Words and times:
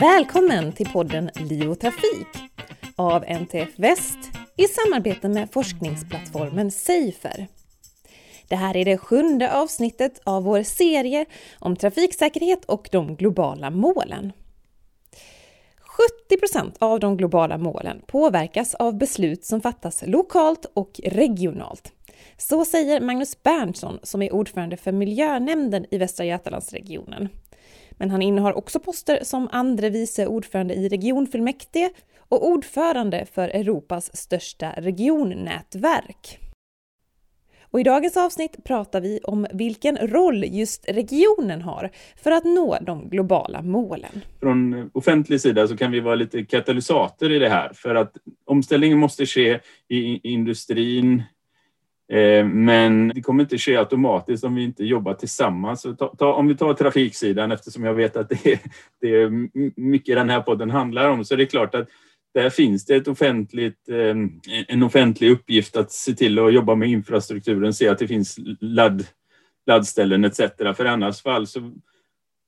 Välkommen 0.00 0.72
till 0.72 0.88
podden 0.88 1.30
Liv 1.34 1.70
och 1.70 1.80
Trafik 1.80 2.26
av 2.96 3.24
NTF 3.24 3.78
Väst 3.78 4.18
i 4.56 4.64
samarbete 4.64 5.28
med 5.28 5.52
forskningsplattformen 5.52 6.70
Safer. 6.70 7.48
Det 8.48 8.56
här 8.56 8.76
är 8.76 8.84
det 8.84 8.98
sjunde 8.98 9.52
avsnittet 9.52 10.20
av 10.24 10.44
vår 10.44 10.62
serie 10.62 11.24
om 11.58 11.76
trafiksäkerhet 11.76 12.64
och 12.64 12.88
de 12.92 13.16
globala 13.16 13.70
målen. 13.70 14.32
70% 16.30 16.72
av 16.78 17.00
de 17.00 17.16
globala 17.16 17.58
målen 17.58 18.02
påverkas 18.06 18.74
av 18.74 18.98
beslut 18.98 19.44
som 19.44 19.60
fattas 19.60 20.04
lokalt 20.06 20.66
och 20.74 21.00
regionalt. 21.04 21.92
Så 22.36 22.64
säger 22.64 23.00
Magnus 23.00 23.42
Berntsson 23.42 23.98
som 24.02 24.22
är 24.22 24.32
ordförande 24.32 24.76
för 24.76 24.92
miljönämnden 24.92 25.86
i 25.90 25.98
Västra 25.98 26.24
Götalandsregionen. 26.24 27.28
Men 27.98 28.10
han 28.10 28.22
innehar 28.22 28.58
också 28.58 28.80
poster 28.80 29.18
som 29.22 29.48
andre 29.52 29.90
vice 29.90 30.26
ordförande 30.26 30.74
i 30.74 30.88
regionfullmäktige 30.88 31.90
och 32.28 32.46
ordförande 32.46 33.26
för 33.32 33.48
Europas 33.48 34.16
största 34.16 34.72
regionnätverk. 34.76 36.38
Och 37.70 37.80
I 37.80 37.82
dagens 37.82 38.16
avsnitt 38.16 38.64
pratar 38.64 39.00
vi 39.00 39.20
om 39.24 39.46
vilken 39.52 39.96
roll 39.96 40.44
just 40.44 40.88
regionen 40.88 41.62
har 41.62 41.90
för 42.16 42.30
att 42.30 42.44
nå 42.44 42.78
de 42.80 43.08
globala 43.08 43.62
målen. 43.62 44.20
Från 44.40 44.90
offentlig 44.94 45.40
sida 45.40 45.68
så 45.68 45.76
kan 45.76 45.90
vi 45.90 46.00
vara 46.00 46.14
lite 46.14 46.44
katalysator 46.44 47.32
i 47.32 47.38
det 47.38 47.48
här 47.48 47.72
för 47.74 47.94
att 47.94 48.12
omställningen 48.44 48.98
måste 48.98 49.26
ske 49.26 49.60
i 49.88 50.28
industrin, 50.32 51.22
Eh, 52.08 52.46
men 52.46 53.08
det 53.08 53.20
kommer 53.20 53.42
inte 53.42 53.58
ske 53.58 53.76
automatiskt 53.76 54.44
om 54.44 54.54
vi 54.54 54.64
inte 54.64 54.84
jobbar 54.84 55.14
tillsammans. 55.14 55.86
om 56.18 56.48
vi 56.48 56.56
tar 56.56 56.74
trafiksidan, 56.74 57.52
eftersom 57.52 57.84
jag 57.84 57.94
vet 57.94 58.16
att 58.16 58.28
det 58.28 58.46
är, 58.46 58.58
det 59.00 59.08
är 59.08 59.48
mycket 59.80 60.16
den 60.16 60.30
här 60.30 60.40
podden 60.40 60.70
handlar 60.70 61.10
om, 61.10 61.24
så 61.24 61.34
är 61.34 61.38
det 61.38 61.46
klart 61.46 61.74
att 61.74 61.88
där 62.34 62.50
finns 62.50 62.84
det 62.84 62.96
ett 62.96 63.08
offentligt, 63.08 63.88
ehm, 63.88 64.40
en 64.68 64.82
offentlig 64.82 65.30
uppgift 65.30 65.76
att 65.76 65.92
se 65.92 66.14
till 66.14 66.38
att 66.38 66.54
jobba 66.54 66.74
med 66.74 66.88
infrastrukturen, 66.88 67.74
se 67.74 67.88
att 67.88 67.98
det 67.98 68.08
finns 68.08 68.36
ladd, 68.60 69.06
laddställen 69.66 70.24
etc. 70.24 70.40
För 70.76 70.84
annars 70.84 71.22
fall 71.22 71.46
så, 71.46 71.72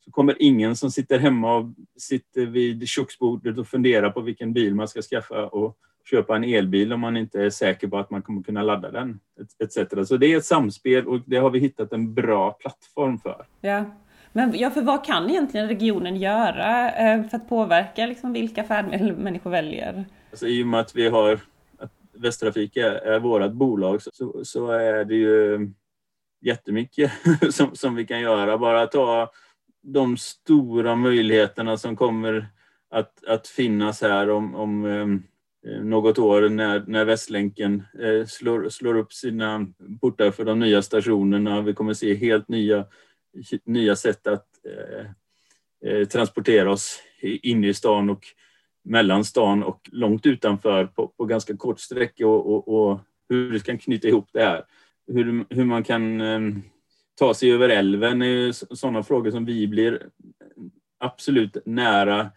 så 0.04 0.10
kommer 0.10 0.42
ingen 0.42 0.76
som 0.76 0.90
sitter 0.90 1.18
hemma 1.18 1.56
och 1.56 1.74
sitter 1.98 2.46
vid 2.46 2.88
köksbordet 2.88 3.58
och 3.58 3.68
funderar 3.68 4.10
på 4.10 4.20
vilken 4.20 4.52
bil 4.52 4.74
man 4.74 4.88
ska 4.88 5.02
skaffa 5.02 5.46
och 5.46 5.78
köpa 6.10 6.36
en 6.36 6.44
elbil 6.44 6.92
om 6.92 7.00
man 7.00 7.16
inte 7.16 7.42
är 7.42 7.50
säker 7.50 7.88
på 7.88 7.98
att 7.98 8.10
man 8.10 8.22
kommer 8.22 8.42
kunna 8.42 8.62
ladda 8.62 8.90
den. 8.90 9.20
Etc. 9.64 10.08
Så 10.08 10.16
det 10.16 10.32
är 10.32 10.36
ett 10.36 10.44
samspel 10.44 11.06
och 11.06 11.20
det 11.26 11.36
har 11.36 11.50
vi 11.50 11.58
hittat 11.58 11.92
en 11.92 12.14
bra 12.14 12.52
plattform 12.52 13.18
för. 13.18 13.46
Ja. 13.60 13.84
Men 14.32 14.58
ja, 14.58 14.70
för 14.70 14.82
vad 14.82 15.04
kan 15.04 15.30
egentligen 15.30 15.68
regionen 15.68 16.16
göra 16.16 16.92
eh, 16.92 17.28
för 17.28 17.36
att 17.36 17.48
påverka 17.48 18.06
liksom 18.06 18.32
vilka 18.32 18.64
färdmedel 18.64 19.16
människor 19.16 19.50
väljer? 19.50 20.04
Alltså, 20.30 20.46
I 20.46 20.62
och 20.62 20.66
med 20.66 20.80
att 20.80 20.96
vi 20.96 21.08
har 21.08 21.40
att 21.78 21.92
Västtrafik 22.12 22.76
är, 22.76 22.92
är 22.92 23.18
vårt 23.18 23.52
bolag 23.52 24.02
så, 24.02 24.44
så 24.44 24.70
är 24.70 25.04
det 25.04 25.14
ju 25.14 25.70
jättemycket 26.40 27.12
som, 27.50 27.76
som 27.76 27.94
vi 27.94 28.06
kan 28.06 28.20
göra. 28.20 28.58
Bara 28.58 28.86
ta 28.86 29.30
de 29.82 30.16
stora 30.16 30.96
möjligheterna 30.96 31.76
som 31.76 31.96
kommer 31.96 32.48
att, 32.90 33.24
att 33.24 33.48
finnas 33.48 34.02
här 34.02 34.30
om, 34.30 34.54
om 34.54 34.84
Eh, 34.84 35.06
Eh, 35.68 35.82
något 35.84 36.18
år 36.18 36.48
när, 36.48 36.84
när 36.86 37.04
Västlänken 37.04 37.82
eh, 38.02 38.26
slår, 38.26 38.68
slår 38.68 38.94
upp 38.96 39.12
sina 39.12 39.66
portar 40.00 40.30
för 40.30 40.44
de 40.44 40.58
nya 40.58 40.82
stationerna. 40.82 41.60
Vi 41.60 41.74
kommer 41.74 41.94
se 41.94 42.14
helt 42.14 42.48
nya, 42.48 42.84
nya 43.64 43.96
sätt 43.96 44.26
att 44.26 44.46
eh, 44.64 45.06
eh 45.90 46.04
transportera 46.08 46.72
oss 46.72 47.02
in 47.22 47.64
i 47.64 47.74
stan 47.74 48.10
och 48.10 48.24
mellan 48.84 49.24
stan 49.24 49.62
och 49.62 49.90
långt 49.92 50.26
utanför 50.26 50.86
på, 50.86 51.08
på 51.08 51.24
ganska 51.24 51.56
kort 51.56 51.80
sträcka 51.80 52.26
och, 52.26 52.46
och, 52.46 52.90
och, 52.90 53.00
hur 53.28 53.50
vi 53.50 53.60
kan 53.60 53.78
knyta 53.78 54.08
ihop 54.08 54.28
det 54.32 54.42
här. 54.42 54.64
Hur, 55.06 55.44
hur 55.54 55.64
man 55.64 55.84
kan 55.84 56.20
eh, 56.20 56.40
ta 57.18 57.34
sig 57.34 57.52
över 57.52 57.68
älven 57.68 58.22
är 58.22 58.52
sådana 58.76 59.02
frågor 59.02 59.30
som 59.30 59.44
vi 59.44 59.68
blir 59.68 60.08
absolut 60.98 61.56
nära, 61.66 62.30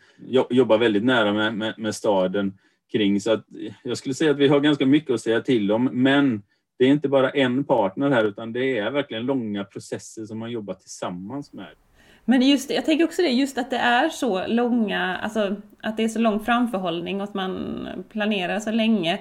jobbar 0.50 0.78
väldigt 0.78 1.04
nära 1.04 1.34
med, 1.34 1.54
med, 1.54 1.74
med 1.78 1.96
staden 1.96 2.58
kring. 2.92 3.22
Så 3.22 3.32
att 3.32 3.46
jag 3.84 3.98
skulle 3.98 4.16
säga 4.16 4.32
att 4.32 4.38
vi 4.38 4.48
har 4.48 4.60
ganska 4.60 4.86
mycket 4.86 5.14
att 5.14 5.22
säga 5.22 5.42
till 5.42 5.72
om, 5.72 5.90
men 5.94 6.42
det 6.80 6.86
är 6.86 6.90
inte 6.90 7.10
bara 7.10 7.30
en 7.30 7.64
partner 7.64 8.10
här, 8.10 8.24
utan 8.24 8.54
det 8.54 8.78
är 8.78 8.92
verkligen 8.92 9.26
långa 9.26 9.64
processer 9.64 10.26
som 10.26 10.40
man 10.40 10.52
jobbar 10.52 10.74
tillsammans 10.74 11.54
med. 11.54 11.68
Men 12.26 12.42
just 12.42 12.72
jag 12.72 12.86
tänker 12.86 13.06
också 13.06 13.22
det, 13.22 13.28
just 13.28 13.58
att 13.58 13.70
det 13.70 13.78
är 13.78 14.10
så 14.10 14.48
långa, 14.48 15.18
alltså 15.18 15.56
att 15.82 15.98
det 15.98 16.04
är 16.04 16.08
så 16.08 16.20
lång 16.20 16.40
framförhållning 16.40 17.22
och 17.22 17.24
att 17.24 17.34
man 17.34 17.88
planerar 18.10 18.60
så 18.60 18.72
länge. 18.72 19.20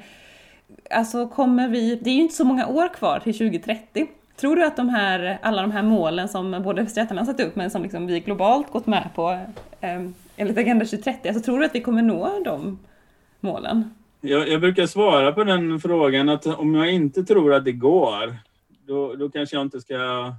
Alltså 0.91 1.29
kommer 1.29 1.69
vi, 1.69 1.95
det 1.95 2.11
är 2.11 2.15
ju 2.15 2.21
inte 2.21 2.35
så 2.35 2.45
många 2.45 2.67
år 2.67 2.95
kvar 2.95 3.21
till 3.21 3.39
2030. 3.39 4.07
Tror 4.37 4.57
du 4.57 4.65
att 4.65 4.77
de 4.77 4.89
här, 4.89 5.39
alla 5.43 5.63
de 5.63 5.71
här 5.71 5.83
målen 5.83 6.29
som 6.29 6.63
både 6.65 6.83
Västra 6.83 7.03
Götaland 7.03 7.27
satt 7.27 7.41
upp 7.41 7.57
men 7.57 7.71
som 7.71 7.83
liksom 7.83 8.07
vi 8.07 8.21
globalt 8.21 8.71
gått 8.71 8.87
med 8.87 9.09
på 9.15 9.31
eh, 9.81 10.03
enligt 10.37 10.59
Agenda 10.59 10.85
2030, 10.85 11.29
alltså 11.29 11.43
tror 11.43 11.59
du 11.59 11.65
att 11.65 11.75
vi 11.75 11.81
kommer 11.81 12.03
nå 12.03 12.43
dem 12.45 12.79
målen? 13.43 13.91
Jag, 14.21 14.49
jag, 14.49 14.61
brukar 14.61 14.87
svara 14.87 15.33
på 15.33 15.45
den 15.45 15.81
frågan 15.81 16.29
att 16.29 16.47
om 16.47 16.75
jag 16.75 16.93
inte 16.93 17.25
tror 17.25 17.55
att 17.55 17.65
det 17.65 17.73
går, 17.73 18.37
då, 18.87 19.15
då 19.15 19.31
kanske 19.31 19.57
jag 19.57 19.63
inte 19.63 19.81
ska 19.81 20.33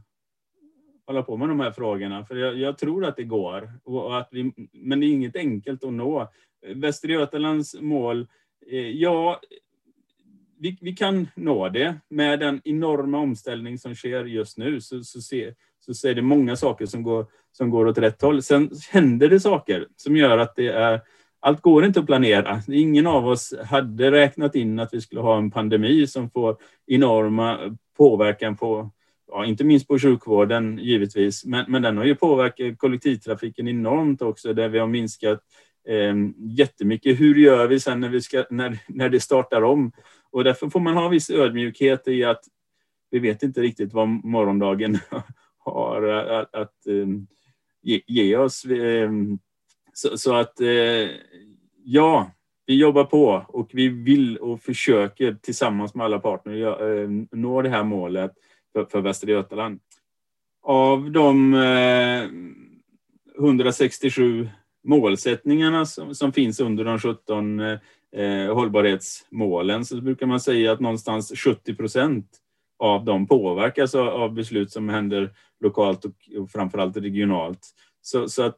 hålla 1.08 1.24
på 1.24 1.38
med 1.38 1.50
de 1.50 1.60
här 1.60 1.72
frågorna. 1.72 2.26
För 2.26 2.36
jag, 2.36 2.58
jag 2.58 2.78
tror 2.78 3.06
att 3.06 3.16
det 3.16 3.24
går, 3.24 3.72
och 3.84 4.18
att 4.18 4.30
vi, 4.32 4.54
men 4.72 5.00
det 5.00 5.06
är 5.06 5.12
inget 5.12 5.36
enkelt 5.36 5.84
att 5.84 5.94
nå. 5.94 6.30
Västra 6.76 7.12
Götalands 7.12 7.76
mål, 7.82 8.28
eh, 8.72 8.90
ja, 8.90 9.40
vi, 10.60 10.78
vi, 10.82 10.94
kan 10.94 11.28
nå 11.36 11.70
det. 11.70 11.96
Med 12.10 12.40
den 12.40 12.62
enorma 12.64 13.18
omställning 13.18 13.78
som 13.78 13.96
sker 13.96 14.26
just 14.26 14.58
nu 14.58 14.82
så, 14.82 15.04
så, 15.04 15.22
se, 15.22 15.54
så 15.80 15.94
ser 15.94 16.16
det 16.16 16.22
många 16.22 16.56
saker 16.56 16.86
som 16.86 17.04
går, 17.04 17.26
som 17.52 17.70
går 17.70 17.88
åt 17.88 17.98
rätt 17.98 18.22
håll. 18.22 18.44
Sen 18.44 18.70
händer 18.92 19.30
det 19.30 19.40
saker 19.40 19.88
som 19.96 20.16
gör 20.16 20.38
att 20.38 20.56
det 20.56 20.68
är 20.68 21.02
allt 21.42 21.62
går 21.62 21.86
inte 21.86 22.00
att 22.00 22.06
planera. 22.06 22.62
Ingen 22.68 23.08
av 23.08 23.28
oss 23.28 23.54
hade 23.66 24.12
räknat 24.12 24.56
in 24.56 24.80
att 24.80 24.94
vi 24.94 25.02
skulle 25.02 25.22
ha 25.22 25.38
en 25.38 25.52
pandemi 25.52 26.08
som 26.08 26.30
får 26.30 26.58
enorma 26.88 27.78
påverkan 27.98 28.58
på, 28.58 28.92
ja, 29.28 29.46
inte 29.46 29.64
minst 29.64 29.88
på 29.88 30.00
sjukvården 30.00 30.78
givetvis, 30.78 31.46
men, 31.46 31.66
men 31.68 31.82
den 31.82 31.98
har 31.98 32.06
ju 32.06 32.16
påverkat 32.16 32.78
kollektivtrafiken 32.78 33.68
enormt 33.68 34.22
också, 34.22 34.54
där 34.54 34.70
vi 34.70 34.80
har 34.80 34.88
minskat 34.88 35.40
eh, 35.88 36.16
jättemycket. 36.38 37.20
Hur 37.20 37.36
gör 37.36 37.68
vi 37.68 37.80
sen 37.80 38.00
när, 38.00 38.10
vi 38.10 38.22
ska, 38.22 38.46
när, 38.50 38.78
när 38.88 39.10
det 39.10 39.20
startar 39.20 39.62
om? 39.62 39.92
Och 40.32 40.44
därför 40.44 40.70
får 40.70 40.80
man 40.80 40.94
ha 40.94 41.08
viss 41.08 41.30
ödmjukhet 41.30 42.08
i 42.08 42.24
att 42.24 42.44
vi 43.10 43.20
vet 43.20 43.44
inte 43.44 43.62
riktigt 43.62 43.94
vad 43.94 44.08
morgondagen 44.08 45.00
har 45.58 46.04
att, 46.04 46.56
att 46.56 46.88
eh, 46.88 47.08
ge, 47.82 48.02
ge, 48.08 48.38
oss. 48.38 48.66
Eh, 48.66 49.12
så, 49.94 50.18
så 50.18 50.36
att 50.36 50.62
eh, 50.62 51.08
ja, 51.84 52.32
vi 52.66 52.76
jobbar 52.76 53.04
på 53.04 53.46
och 53.48 53.70
vi 53.74 53.88
vill 53.88 54.38
och 54.38 54.62
försöker 54.62 55.38
tillsammans 55.42 55.96
med 55.96 56.06
alla 56.06 56.20
partner 56.20 57.02
eh, 57.02 57.10
nå 57.32 57.62
det 57.62 57.70
här 57.70 57.84
målet 57.84 58.32
för, 58.74 58.86
för 58.86 59.02
Västra 59.02 59.32
Götaland. 59.32 59.80
Av 60.64 61.12
de 61.12 61.54
eh, 61.54 62.24
167 63.40 64.50
målsättningarna 64.84 65.86
som, 65.86 66.16
som, 66.16 66.34
finns 66.34 66.60
under 66.60 66.86
de 66.86 67.00
17 67.00 67.60
eh, 67.60 67.80
eh, 68.16 68.54
hållbarhetsmålen 68.54 69.86
så 69.86 70.02
brukar 70.02 70.26
man 70.26 70.40
säga 70.40 70.72
att 70.72 70.80
någonstans 70.80 71.34
70 71.36 71.76
procent 71.76 72.41
av 72.82 73.06
dem 73.06 73.28
påverkas 73.28 73.96
av, 73.96 74.08
av 74.08 74.34
beslut 74.34 74.72
som 74.72 74.90
händer 74.90 75.34
lokalt 75.60 76.06
och, 76.06 76.14
och 76.38 76.52
framförallt 76.52 76.98
regionalt. 76.98 77.60
Så, 78.02 78.30
så 78.30 78.44
att 78.44 78.58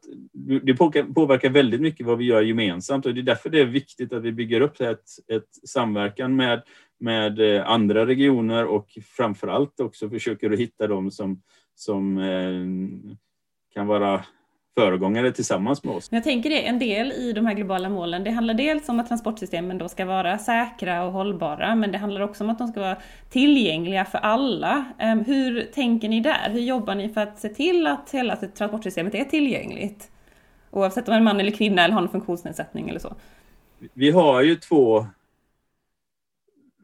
det 0.61 0.73
påverkar 1.15 1.49
väldigt 1.49 1.81
mycket 1.81 2.05
vad 2.05 2.17
vi 2.17 2.25
gör 2.25 2.41
gemensamt 2.41 3.05
och 3.05 3.13
det 3.13 3.21
är 3.21 3.23
därför 3.23 3.49
det 3.49 3.59
är 3.59 3.65
viktigt 3.65 4.13
att 4.13 4.23
vi 4.23 4.31
bygger 4.31 4.61
upp 4.61 4.81
ett, 4.81 5.03
ett 5.27 5.67
samverkan 5.67 6.35
med, 6.35 6.61
med 6.99 7.39
eh, 7.39 7.69
andra 7.69 8.05
regioner 8.05 8.65
och 8.65 8.87
framförallt 9.17 9.79
också 9.79 10.09
försöker 10.09 10.51
att 10.51 10.59
hitta 10.59 10.87
dem 10.87 11.11
som, 11.11 11.41
som 11.75 12.17
eh, 12.17 13.13
kan 13.73 13.87
vara 13.87 14.25
föregångare 14.75 15.31
tillsammans 15.31 15.83
med 15.83 15.95
oss. 15.95 16.07
Jag 16.11 16.23
tänker 16.23 16.49
det, 16.49 16.67
en 16.67 16.79
del 16.79 17.11
i 17.11 17.33
de 17.33 17.45
här 17.45 17.53
globala 17.53 17.89
målen, 17.89 18.23
det 18.23 18.31
handlar 18.31 18.53
dels 18.53 18.89
om 18.89 18.99
att 18.99 19.07
transportsystemen 19.07 19.77
då 19.77 19.89
ska 19.89 20.05
vara 20.05 20.37
säkra 20.37 21.03
och 21.03 21.11
hållbara, 21.11 21.75
men 21.75 21.91
det 21.91 21.97
handlar 21.97 22.21
också 22.21 22.43
om 22.43 22.49
att 22.49 22.57
de 22.57 22.67
ska 22.67 22.79
vara 22.79 22.97
tillgängliga 23.29 24.05
för 24.05 24.17
alla. 24.17 24.85
Ehm, 24.99 25.19
hur 25.19 25.61
tänker 25.73 26.09
ni 26.09 26.21
där? 26.21 26.49
Hur 26.49 26.61
jobbar 26.61 26.95
ni 26.95 27.09
för 27.09 27.21
att 27.21 27.39
se 27.39 27.49
till 27.49 27.87
att 27.87 28.11
hela 28.11 28.35
transportsystemet 28.35 29.15
är 29.15 29.23
tillgängligt? 29.23 30.09
Oavsett 30.71 31.07
om 31.07 31.13
man 31.13 31.21
är 31.21 31.25
man 31.25 31.39
eller 31.39 31.51
kvinna 31.51 31.83
eller 31.83 31.93
har 31.93 32.01
en 32.01 32.09
funktionsnedsättning 32.09 32.89
eller 32.89 32.99
så. 32.99 33.15
Vi 33.93 34.11
har 34.11 34.41
ju 34.41 34.55
två 34.55 35.05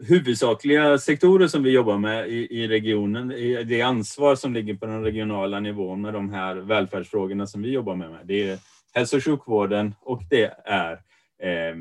huvudsakliga 0.07 0.97
sektorer 0.97 1.47
som 1.47 1.63
vi 1.63 1.71
jobbar 1.71 1.97
med 1.97 2.29
i, 2.29 2.61
i 2.61 2.67
regionen, 2.67 3.27
det 3.67 3.81
ansvar 3.81 4.35
som 4.35 4.53
ligger 4.53 4.73
på 4.73 4.85
den 4.85 5.03
regionala 5.03 5.59
nivån 5.59 6.01
med 6.01 6.13
de 6.13 6.29
här 6.29 6.55
välfärdsfrågorna 6.55 7.47
som 7.47 7.61
vi 7.61 7.71
jobbar 7.71 7.95
med. 7.95 8.19
Det 8.23 8.49
är 8.49 8.59
hälso 8.93 9.17
och 9.17 9.23
sjukvården 9.23 9.95
och 10.01 10.21
det 10.29 10.53
är 10.65 10.91
eh, 11.43 11.75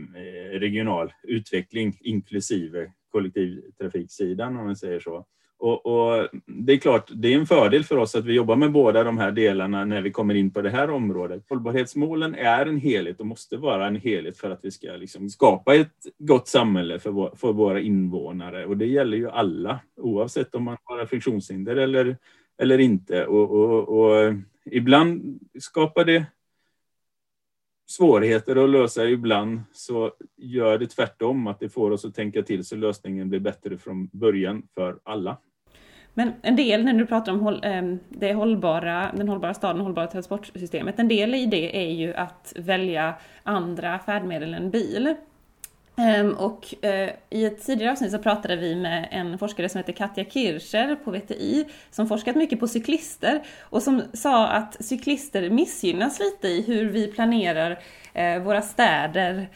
regional 0.59 1.12
utveckling 1.23 1.99
inklusive 2.00 2.93
kollektivtrafiksidan 3.12 4.56
om 4.56 4.64
man 4.64 4.76
säger 4.76 5.00
så. 5.00 5.26
Och, 5.58 5.87
och, 5.87 6.28
Det 6.46 6.72
är 6.72 6.76
klart, 6.76 7.10
det 7.14 7.34
är 7.34 7.38
en 7.38 7.46
fördel 7.46 7.84
för 7.84 7.96
oss 7.96 8.14
att 8.14 8.25
vi 8.25 8.32
jobbar 8.32 8.56
med 8.56 8.72
båda 8.72 9.05
de 9.05 9.19
här 9.19 9.32
delarna 9.32 9.84
när 9.84 10.02
vi 10.02 10.10
kommer 10.10 10.34
in 10.34 10.50
på 10.50 10.62
det 10.62 10.70
här 10.70 10.90
området. 10.90 11.44
Hållbarhetsmålen 11.49 12.34
är 12.34 12.66
en 12.66 12.81
helhet 12.81 13.20
och 13.20 13.26
måste 13.26 13.56
vara 13.56 13.87
en 13.87 13.96
helhet 13.96 14.38
för 14.38 14.50
att 14.50 14.60
vi 14.62 14.70
ska 14.70 14.93
liksom 14.93 15.31
skapa 15.31 15.75
ett 15.75 16.06
gott 16.19 16.49
samhälle 16.49 16.99
för, 16.99 17.10
vår, 17.10 17.32
för 17.37 17.52
våra 17.52 17.81
invånare. 17.81 18.66
Och 18.66 18.76
det 18.76 18.87
gäller 18.87 19.16
ju 19.16 19.31
alla, 19.31 19.81
oavsett 19.96 20.55
om 20.55 20.64
man 20.64 20.76
har 20.84 21.06
funktionshinder 21.06 21.76
eller, 21.76 22.16
eller 22.58 22.78
inte. 22.78 23.26
Och, 23.26 23.50
och, 23.50 23.88
och 23.88 24.34
ibland 24.64 25.40
skapar 25.61 26.04
det 26.04 26.26
svårigheter 27.87 28.64
att 28.64 28.70
lösa 28.70 29.08
ibland 29.08 29.61
så 29.72 30.12
gör 30.37 30.78
det 30.78 30.87
tvärtom, 30.87 31.46
att 31.46 31.61
det 31.61 31.69
får 31.69 31.90
oss 31.90 32.04
att 32.04 32.14
tänka 32.14 32.43
till 32.43 32.64
så 32.64 32.76
lösningen 32.76 33.28
blir 33.28 33.40
bättre 33.40 33.78
från 33.78 34.08
början 34.12 34.62
för 34.75 34.99
alla. 35.02 35.37
Men 36.14 36.32
en 36.43 36.56
del, 36.56 36.84
när 36.84 36.93
du 36.93 37.06
pratar 37.06 37.32
om 37.32 37.60
ehm, 37.62 37.99
det 38.08 38.34
hållbara, 38.34 39.10
den 39.16 39.28
hållbara 39.28 39.55
staden, 39.55 39.82
hållbara 39.82 40.06
transportsystemet, 40.06 40.99
en 40.99 41.08
del 41.08 41.34
i 41.34 41.46
det 41.46 41.87
är 41.87 41.90
ju 41.90 42.14
att 42.14 42.52
välja 42.56 43.14
andra 43.43 43.99
färdmedel 43.99 44.55
än 44.55 44.70
bil. 44.70 45.14
Ehm, 45.99 46.32
och 46.32 46.84
eh, 46.84 47.10
i 47.31 47.44
ett 47.44 47.66
tidigare 47.66 47.93
avsnitt 47.93 48.12
så 48.12 48.19
pratade 48.19 48.56
vi 48.56 48.76
med 48.76 49.08
en 49.10 49.38
forskare 49.38 49.69
som 49.69 49.78
heter 49.78 49.93
Katja 49.93 50.25
Kircher 50.25 50.96
på 51.05 51.10
VTI, 51.10 51.64
som 51.90 52.08
forskat 52.08 52.37
mycket 52.37 52.61
på 52.61 52.69
cyklister 52.69 53.43
och 53.61 53.82
som 53.82 54.02
sa 54.12 54.49
att 54.49 54.84
cyklister 54.84 55.50
missgynnas 55.50 56.19
lite 56.20 56.49
i 56.49 56.62
hur 56.62 56.84
vi 56.84 57.06
planerar 57.06 57.78
eh, 58.14 58.43
våra 58.43 58.62
städer 58.62 59.49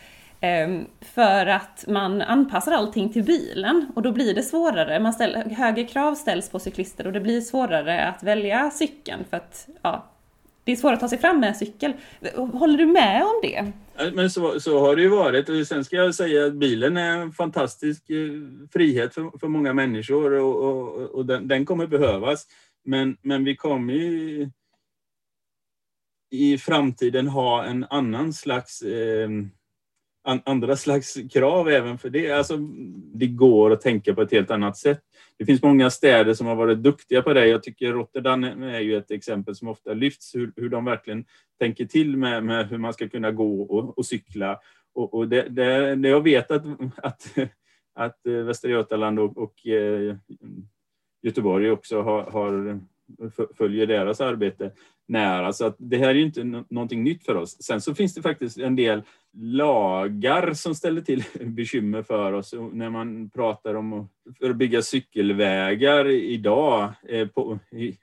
Ehm, 0.45 0.87
för 1.01 1.47
att 1.47 1.85
man 1.89 2.23
anpassar 2.23 2.73
allting 2.73 3.13
till 3.13 3.25
bilen 3.25 3.87
och 3.95 4.03
då 4.03 4.13
blir 4.13 4.35
det 4.35 4.43
svårare. 4.43 5.01
Man 5.01 5.13
ställer, 5.13 5.45
högre 5.45 5.85
krav 5.85 6.15
ställs 6.15 6.51
på 6.51 6.59
cyklister 6.59 7.07
och 7.07 7.13
det 7.13 7.21
blir 7.21 7.41
svårare 7.41 8.05
att 8.09 8.23
välja 8.23 8.71
cykeln 8.71 9.25
för 9.31 9.37
att 9.37 9.69
ja, 9.83 10.11
det 10.65 10.73
är 10.73 10.77
svårt 10.77 10.93
att 10.93 11.01
ta 11.01 11.09
sig 11.09 11.19
fram 11.19 11.41
med 11.41 11.57
cykel. 11.57 11.93
Håller 12.35 12.79
du 12.79 12.87
med 12.87 13.23
om 13.23 13.41
det? 13.43 13.73
Men 14.15 14.31
så, 14.31 14.61
så 14.61 14.81
har 14.81 14.97
det 14.97 15.03
ju 15.03 15.09
varit. 15.09 15.49
Och 15.49 15.67
sen 15.67 15.85
ska 15.85 15.97
jag 15.97 16.15
säga 16.15 16.47
att 16.47 16.55
bilen 16.55 16.97
är 16.97 17.19
en 17.19 17.33
fantastisk 17.33 18.11
eh, 18.11 18.33
frihet 18.73 19.15
för, 19.15 19.39
för 19.39 19.49
många 19.49 19.73
människor 19.73 20.33
och, 20.33 20.57
och, 20.65 21.11
och 21.11 21.27
den, 21.27 21.49
den, 21.49 21.67
kommer 21.67 21.87
behövas. 21.87 22.47
Men, 22.85 23.17
men 23.23 23.45
vi 23.45 23.57
kommer 23.57 23.93
ju 23.93 24.51
i 26.31 26.59
framtiden 26.59 27.29
ha 27.29 27.65
en 27.65 27.87
annan 27.91 28.33
slags 28.33 28.83
eh, 28.83 29.29
andra 30.25 30.77
slags 30.77 31.19
krav 31.33 31.69
även 31.69 31.99
för 31.99 32.11
det. 32.11 32.31
Alltså, 32.31 32.57
det 33.15 33.27
går 33.27 33.71
att 33.71 33.81
tänka 33.81 34.15
på 34.15 34.23
ett 34.23 34.33
helt 34.33 34.51
annat 34.51 34.77
sätt. 34.77 35.01
Det 35.39 35.45
finns 35.45 35.63
många 35.63 35.91
städer 35.91 36.35
som 36.35 36.47
har 36.47 36.55
varit 36.55 36.79
duktiga 36.79 37.23
på 37.23 37.33
det. 37.33 37.47
Jag 37.47 37.63
tycker 37.63 37.93
Rotterdam 37.93 38.45
är 38.45 38.81
ju 38.81 38.97
ett 38.97 39.11
exempel 39.11 39.55
som 39.55 39.69
ofta 39.69 39.95
lyfts, 39.95 40.35
hur, 40.35 40.53
hur 40.57 40.69
de 40.69 40.85
verkligen 40.85 41.25
tänker 41.59 41.85
till 41.85 42.17
med, 42.17 42.45
med 42.45 42.69
hur 42.69 42.79
man 42.79 42.93
ska 42.93 43.09
kunna 43.09 43.31
gå 43.31 43.63
och, 43.63 43.99
och 43.99 44.07
cykla. 44.07 44.61
Och, 44.95 45.15
och 45.15 45.29
det, 45.29 45.49
det, 45.49 45.95
det, 45.95 46.09
jag 46.09 46.21
vet 46.23 46.51
att, 46.51 46.65
att, 46.97 47.35
att 47.95 48.21
Västra 48.25 48.71
Götaland 48.71 49.19
och, 49.19 49.39
och 49.39 49.67
eh, 49.67 50.17
Göteborg 51.23 51.71
också 51.71 52.03
har, 52.03 52.23
har 52.23 52.81
följer 53.57 53.87
deras 53.87 54.21
arbete 54.21 54.73
nära. 55.09 55.53
Så 55.53 55.67
att 55.67 55.77
det 55.79 55.97
här 55.97 56.09
är 56.09 56.15
ju 56.15 56.23
inte 56.23 56.65
någonting 56.71 57.05
nytt 57.05 57.25
för 57.25 57.35
oss. 57.35 57.63
Sen 57.63 57.81
så 57.81 57.95
finns 57.95 58.15
det 58.15 58.23
faktiskt 58.23 58.59
en 58.59 58.77
del 58.77 59.03
lagar 59.37 60.55
som 60.55 60.75
ställer 60.75 61.01
till 61.01 61.25
bekymmer 61.41 62.03
för 62.03 62.33
oss. 62.33 62.55
När 62.73 62.91
man 62.91 63.31
pratar 63.31 63.75
om 63.75 63.93
att 63.93 64.57
bygga 64.57 64.83
cykelvägar 64.83 66.09
idag 66.11 66.93
eh, 67.09 67.29
på, 67.29 67.59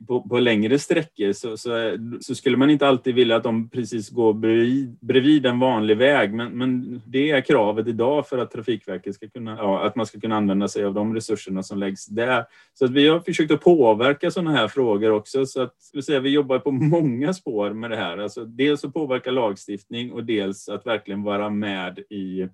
på, 0.08 0.22
på 0.22 0.40
längre 0.40 0.80
sträckor 0.80 1.34
så, 1.34 1.58
så, 1.58 1.78
eh, 1.78 1.94
så, 2.22 2.36
skulle 2.36 2.58
man 2.58 2.70
inte 2.70 2.88
alltid 2.88 3.16
vilja 3.16 3.36
att 3.36 3.44
de 3.44 3.70
precis 3.70 4.10
går 4.10 4.34
bredvid, 4.34 4.98
bredvid 5.02 5.46
en 5.46 5.60
vanlig 5.60 5.98
väg. 5.98 6.34
Men, 6.34 6.58
men 6.58 7.02
det 7.06 7.32
är 7.32 7.42
kravet 7.42 7.88
idag 7.88 8.28
för 8.28 8.38
att 8.38 8.52
Trafikverket 8.52 9.16
ska 9.16 9.30
kunna, 9.30 9.58
ja, 9.58 9.86
att 9.86 9.96
man 9.96 10.06
ska 10.06 10.20
kunna 10.20 10.38
använda 10.38 10.68
sig 10.68 10.86
av 10.86 10.94
de 10.94 11.16
resurserna 11.16 11.64
som 11.64 11.80
läggs 11.80 12.06
där. 12.06 12.46
Så 12.74 12.86
att 12.86 12.92
vi 12.92 13.08
har 13.08 13.20
försökt 13.20 13.52
att 13.52 13.62
påverka 13.62 14.32
sådana 14.32 14.52
här 14.52 14.68
frågor 14.68 15.12
också. 15.12 15.46
Så 15.46 15.62
att, 15.62 15.76
säga, 16.06 16.20
vi 16.20 16.30
jobbar 16.30 16.60
på 16.60 16.72
många 16.90 17.34
spår 17.34 17.74
med 17.74 17.90
det 17.90 17.98
här. 17.98 18.18
Alltså 18.18 18.46
dels 18.46 18.84
att 18.84 18.94
påverka 18.94 19.32
lagstiftning 19.32 20.12
och 20.12 20.24
dels 20.24 20.70
att 20.70 20.86
verkligen 20.86 21.24
vara 21.24 21.50
med 21.50 22.00
i 22.00 22.48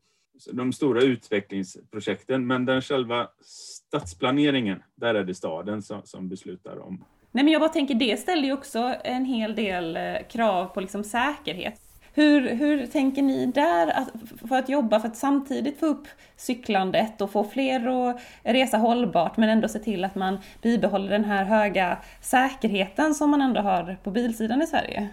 de 0.52 0.74
stora 0.74 1.02
utvecklingsprojekten. 1.02 2.48
Men 2.48 2.66
den 2.66 2.82
själva 2.82 3.28
stadsplaneringen, 3.42 4.84
där 4.96 5.16
är 5.16 5.24
det 5.24 5.36
staden 5.36 5.82
som, 5.82 6.02
som 6.04 6.30
beslutar 6.30 6.80
om. 6.80 7.06
Nej, 7.32 7.44
men 7.44 7.54
jag 7.54 7.62
bara 7.62 7.70
tänker, 7.70 7.96
det 7.96 8.20
ställer 8.20 8.44
ju 8.44 8.54
också 8.54 8.96
en 9.04 9.26
hel 9.26 9.56
del 9.56 9.98
eh, 9.98 10.28
krav 10.30 10.66
på 10.66 10.82
liksom 10.82 11.04
säkerhet. 11.04 11.82
Hur, 12.18 12.56
hur 12.56 12.86
tänker 12.86 13.22
ni 13.22 13.46
där 13.46 13.88
att, 13.88 14.10
för 14.50 14.56
att 14.56 14.70
jobba 14.70 15.00
för 15.00 15.08
att 15.08 15.18
samtidigt 15.18 15.80
få 15.80 15.86
upp 15.86 16.08
cyklandet 16.38 17.22
och 17.22 17.32
få 17.32 17.44
fler 17.44 18.10
att 18.10 18.22
resa 18.44 18.78
hållbart 18.78 19.38
men 19.38 19.50
ändå 19.50 19.68
se 19.68 19.80
till 19.80 20.04
att 20.04 20.16
man 20.16 20.38
bibehåller 20.62 21.10
den 21.10 21.26
här 21.26 21.46
höga 21.46 21.98
säkerheten 22.22 23.16
som 23.16 23.30
man 23.30 23.42
ändå 23.42 23.62
har 23.62 23.98
på 24.04 24.12
bilsidan 24.12 24.62
i 24.62 24.68
Sverige? 24.68 25.10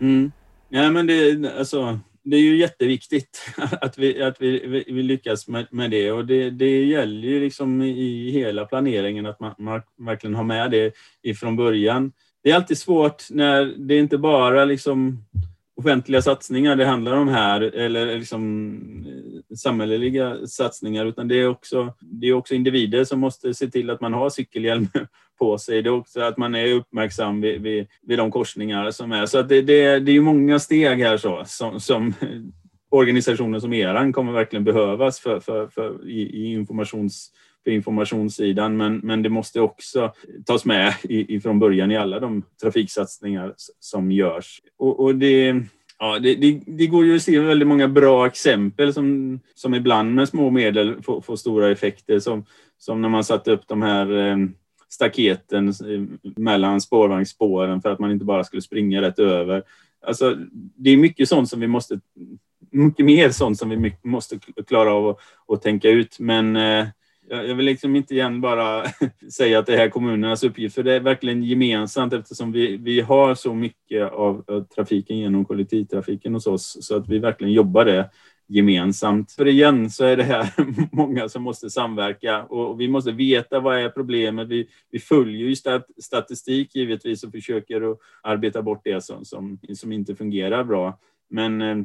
Mm. 0.00 0.32
Ja, 0.68 0.90
men 0.90 1.06
det, 1.06 1.52
alltså, 1.58 1.98
det 2.22 2.36
är 2.36 2.40
ju 2.40 2.56
jätteviktigt 2.56 3.52
att 3.80 3.98
vi, 3.98 4.22
att 4.22 4.36
vi, 4.40 4.84
vi 4.86 5.02
lyckas 5.02 5.48
med, 5.48 5.66
med 5.70 5.90
det 5.90 6.12
och 6.12 6.26
det, 6.26 6.50
det 6.50 6.84
gäller 6.84 7.28
ju 7.28 7.40
liksom 7.40 7.82
i 7.82 8.30
hela 8.30 8.64
planeringen 8.64 9.26
att 9.26 9.40
man, 9.40 9.54
man 9.58 9.82
verkligen 9.98 10.34
har 10.34 10.44
med 10.44 10.70
det 10.70 10.94
ifrån 11.22 11.56
början. 11.56 12.12
Det 12.42 12.50
är 12.50 12.56
alltid 12.56 12.78
svårt 12.78 13.30
när 13.30 13.64
det 13.64 13.98
inte 13.98 14.18
bara 14.18 14.64
liksom 14.64 15.24
offentliga 15.80 16.22
satsningar 16.22 16.76
det 16.76 16.84
handlar 16.84 17.16
om 17.16 17.28
här, 17.28 17.60
eller 17.60 18.18
liksom 18.18 18.76
eh, 19.06 19.56
samhälleliga 19.56 20.46
satsningar, 20.46 21.06
utan 21.06 21.28
det 21.28 21.40
är, 21.40 21.48
också, 21.48 21.94
det 22.00 22.26
är 22.26 22.32
också 22.32 22.54
individer 22.54 23.04
som 23.04 23.20
måste 23.20 23.54
se 23.54 23.66
till 23.66 23.90
att 23.90 24.00
man 24.00 24.12
har 24.12 24.30
cykelhjälm 24.30 24.88
på 25.38 25.58
sig. 25.58 25.82
Det 25.82 25.88
är 25.88 25.94
också 25.94 26.20
att 26.20 26.36
man 26.36 26.54
är 26.54 26.74
uppmärksam 26.74 27.40
vid, 27.40 27.62
vid, 27.62 27.86
vid 28.02 28.18
de 28.18 28.30
korsningar 28.30 28.90
som 28.90 29.12
är. 29.12 29.26
Så 29.26 29.38
att 29.38 29.48
det, 29.48 29.62
det, 29.62 29.98
det 29.98 30.12
är 30.12 30.20
många 30.20 30.58
steg 30.58 30.98
här 30.98 31.16
så, 31.16 31.42
som, 31.46 31.80
som 31.80 32.14
organisationer 32.90 33.58
som 33.58 33.72
eran 33.72 34.12
kommer 34.12 34.32
verkligen 34.32 34.64
behövas 34.64 35.20
för, 35.20 35.40
för, 35.40 35.66
för 35.68 36.08
i, 36.08 36.20
i 36.20 36.52
informations 36.52 37.30
på 37.64 37.70
informationssidan, 37.70 38.76
men, 38.76 38.96
men 38.98 39.22
det 39.22 39.28
måste 39.28 39.60
också 39.60 40.12
tas 40.46 40.64
med 40.64 40.94
från 41.42 41.58
början 41.58 41.90
i 41.90 41.96
alla 41.96 42.20
de 42.20 42.42
trafiksatsningar 42.62 43.54
som 43.80 44.12
görs. 44.12 44.60
Och, 44.78 45.00
och 45.00 45.14
det, 45.14 45.62
ja, 45.98 46.18
det, 46.18 46.34
det, 46.34 46.60
det, 46.66 46.86
går 46.86 47.04
ju 47.04 47.16
att 47.16 47.22
se 47.22 47.40
väldigt 47.40 47.68
många 47.68 47.88
bra 47.88 48.26
exempel 48.26 48.94
som, 48.94 49.40
som 49.54 49.74
ibland 49.74 50.14
med 50.14 50.28
små 50.28 50.50
medel 50.50 51.02
får, 51.02 51.20
får 51.20 51.36
stora 51.36 51.70
effekter, 51.70 52.18
som, 52.18 52.44
som 52.78 53.02
när 53.02 53.08
man 53.08 53.24
satte 53.24 53.52
upp 53.52 53.68
de 53.68 53.82
här 53.82 54.16
eh, 54.16 54.36
staketen 54.88 55.74
mellan 56.36 56.80
spårvagnsspåren 56.80 57.82
för 57.82 57.90
att 57.90 57.98
man 57.98 58.10
inte 58.10 58.24
bara 58.24 58.44
skulle 58.44 58.62
springa 58.62 59.02
rätt 59.02 59.18
över. 59.18 59.62
Alltså, 60.06 60.36
det 60.52 60.90
är 60.90 60.96
mycket 60.96 61.28
sånt 61.28 61.48
som 61.48 61.60
vi 61.60 61.66
måste 61.66 62.00
mycket 62.70 63.06
mer 63.06 63.30
sånt 63.30 63.58
som 63.58 63.70
vi 63.70 63.94
måste 64.02 64.38
klara 64.66 64.92
av 64.92 65.18
att 65.48 65.62
tänka 65.62 65.88
ut. 65.88 66.18
Men 66.18 66.56
eh, 66.56 66.86
jag 67.30 67.54
vill 67.54 67.66
liksom 67.66 67.96
inte 67.96 68.14
igen 68.14 68.40
bara 68.40 68.84
säga 69.32 69.58
att 69.58 69.66
det 69.66 69.76
här 69.76 69.84
är 69.84 69.90
kommunernas 69.90 70.44
uppgift, 70.44 70.74
för 70.74 70.82
det 70.82 70.94
är 70.94 71.00
verkligen 71.00 71.42
gemensamt 71.42 72.12
eftersom 72.12 72.52
vi, 72.52 72.76
vi 72.76 73.00
har 73.00 73.34
så 73.34 73.54
mycket 73.54 74.12
av, 74.12 74.64
trafiken 74.74 75.18
genom 75.18 75.44
kollektivtrafiken 75.44 76.34
hos 76.34 76.46
oss, 76.46 76.76
så 76.80 76.96
att 76.96 77.08
vi 77.08 77.18
verkligen 77.18 77.52
jobbar 77.52 77.84
det 77.84 78.10
gemensamt. 78.48 79.32
För 79.32 79.48
igen 79.48 79.90
så 79.90 80.04
är 80.04 80.16
det 80.16 80.22
här 80.22 80.50
många 80.92 81.28
som 81.28 81.42
måste 81.42 81.70
samverka 81.70 82.42
och 82.42 82.80
vi 82.80 82.88
måste 82.88 83.12
veta 83.12 83.60
vad 83.60 83.78
är 83.78 83.88
problemet. 83.88 84.48
Vi, 84.48 84.68
vi 84.90 84.98
följer 84.98 85.48
ju 85.48 85.56
stat, 85.56 85.86
statistik 86.02 86.74
givetvis 86.74 87.24
och 87.24 87.32
försöker 87.32 87.92
att 87.92 87.98
arbeta 88.22 88.62
bort 88.62 88.80
det 88.84 89.04
som, 89.04 89.24
som, 89.24 89.58
som 89.74 89.92
inte 89.92 90.16
fungerar 90.16 90.64
bra. 90.64 90.98
Men 91.30 91.60
eh, 91.60 91.76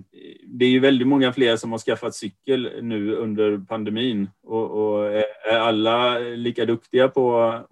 det 0.47 0.65
är 0.65 0.69
ju 0.69 0.79
väldigt 0.79 1.07
många 1.07 1.33
fler 1.33 1.55
som 1.55 1.71
har 1.71 1.79
skaffat 1.79 2.15
cykel 2.15 2.71
nu 2.81 3.15
under 3.15 3.57
pandemin 3.57 4.29
och, 4.45 4.71
och 4.71 5.05
är 5.51 5.59
alla 5.59 6.19
lika 6.19 6.65
duktiga 6.65 7.07
på 7.07 7.41
att 7.41 7.67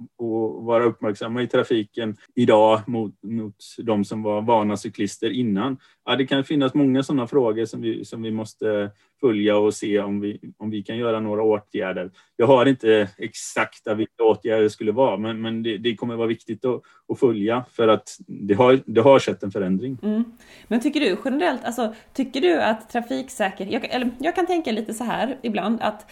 vara 0.65 0.83
uppmärksamma 0.83 1.41
i 1.41 1.47
trafiken 1.47 2.17
idag 2.35 2.81
mot, 2.87 3.23
mot 3.23 3.55
de 3.77 4.05
som 4.05 4.23
var 4.23 4.41
vana 4.41 4.77
cyklister 4.77 5.29
innan? 5.29 5.77
Ja, 6.05 6.15
det 6.15 6.25
kan 6.25 6.43
finnas 6.43 6.73
många 6.73 7.03
sådana 7.03 7.27
frågor 7.27 7.65
som 7.65 7.81
vi, 7.81 8.05
som 8.05 8.21
vi 8.21 8.31
måste 8.31 8.91
följa 9.23 9.57
och 9.57 9.73
se 9.73 9.99
om 9.99 10.19
vi, 10.19 10.39
om 10.57 10.69
vi 10.69 10.83
kan 10.83 10.97
göra 10.97 11.19
några 11.19 11.43
åtgärder. 11.43 12.11
Jag 12.35 12.47
har 12.47 12.65
inte 12.65 13.09
exakta 13.17 13.93
vilka 13.93 14.23
åtgärder 14.23 14.63
det 14.63 14.69
skulle 14.69 14.91
vara, 14.91 15.17
men, 15.17 15.41
men 15.41 15.63
det, 15.63 15.77
det 15.77 15.95
kommer 15.95 16.15
vara 16.15 16.27
viktigt 16.27 16.65
att, 16.65 16.81
att, 17.07 17.19
följa 17.19 17.65
för 17.71 17.87
att 17.87 18.17
det 18.27 18.53
har, 18.53 18.79
det 18.85 19.01
har 19.01 19.19
skett 19.19 19.43
en 19.43 19.51
förändring. 19.51 19.97
Mm. 20.03 20.23
Men 20.67 20.81
tycker 20.81 20.99
du 20.99 21.17
generellt, 21.25 21.63
alltså 21.63 21.93
tycker 22.13 22.41
du 22.41 22.61
att 22.61 22.89
trafiksäkerhet, 22.89 23.73
jag, 23.73 23.95
eller 23.95 24.09
jag 24.19 24.35
kan 24.35 24.47
tänka 24.47 24.71
lite 24.71 24.93
så 24.93 25.03
här 25.03 25.37
ibland, 25.43 25.81
att 25.81 26.11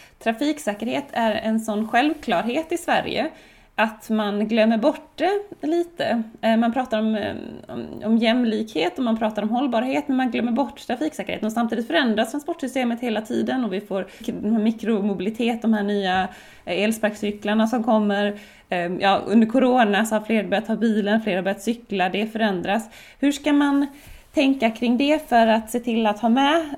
trafiksäkerhet 0.51 1.05
är 1.11 1.31
en 1.31 1.59
sån 1.59 1.87
självklarhet 1.87 2.71
i 2.71 2.77
Sverige 2.77 3.29
att 3.75 4.09
man 4.09 4.47
glömmer 4.47 4.77
bort 4.77 5.11
det 5.15 5.67
lite. 5.67 6.23
Eh, 6.41 6.57
man 6.57 6.73
pratar 6.73 6.99
om, 6.99 7.15
eh, 7.15 7.35
om, 7.67 7.85
om, 8.03 8.17
jämlikhet 8.17 8.97
och 8.97 9.03
man 9.03 9.17
pratar 9.17 9.41
om 9.41 9.49
hållbarhet 9.49 10.07
men 10.07 10.17
man 10.17 10.31
glömmer 10.31 10.51
bort 10.51 10.87
trafiksäkerheten 10.87 11.45
och 11.45 11.51
samtidigt 11.51 11.87
förändras 11.87 12.31
transportsystemet 12.31 12.99
hela 12.99 13.21
tiden 13.21 13.65
och 13.65 13.73
vi 13.73 13.81
får 13.81 14.07
mikromobilitet, 14.59 15.61
de 15.61 15.73
här 15.73 15.83
nya 15.83 16.27
eh, 16.65 16.83
elsparkcyklarna 16.83 17.67
som 17.67 17.83
kommer. 17.83 18.39
Ja, 18.99 19.21
under 19.27 19.47
corona 19.47 20.05
så 20.05 20.15
har 20.15 20.21
fler 20.21 20.43
börjat 20.43 20.65
ta 20.65 20.75
bilen, 20.75 21.21
fler 21.21 21.35
har 21.35 21.43
börjat 21.43 21.61
cykla, 21.61 22.09
det 22.09 22.27
förändras. 22.27 22.89
Hur 23.19 23.31
ska 23.31 23.53
man 23.53 23.87
tänka 24.33 24.69
kring 24.69 24.97
det 24.97 25.29
för 25.29 25.47
att 25.47 25.71
se 25.71 25.79
till 25.79 26.07
att 26.07 26.19
ha 26.19 26.29
med 26.29 26.75